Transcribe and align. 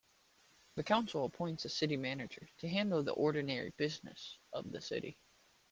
The 0.77 0.83
council 0.83 1.25
appoints 1.25 1.65
a 1.65 1.69
city 1.69 1.95
manager 1.95 2.49
to 2.57 2.67
handle 2.67 3.03
the 3.03 3.11
ordinary 3.11 3.69
business 3.77 4.39
of 4.51 4.71
the 4.71 4.81
city. 4.81 5.15